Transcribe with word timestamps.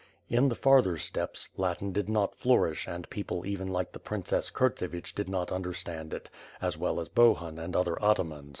In 0.29 0.49
the 0.49 0.55
farther 0.55 0.97
steppes, 0.97 1.49
Latin 1.57 1.91
did 1.91 2.09
not 2.09 2.33
flourish 2.33 2.87
and 2.87 3.07
people 3.11 3.45
even 3.45 3.67
like 3.67 3.91
the 3.91 3.99
princess 3.99 4.49
Kurtsevich 4.49 5.13
did 5.13 5.29
not 5.29 5.51
understand 5.51 6.11
it, 6.11 6.27
as 6.59 6.75
well 6.75 6.99
as 6.99 7.07
Bohun 7.07 7.59
and 7.59 7.75
other 7.75 7.97
atamans. 8.01 8.49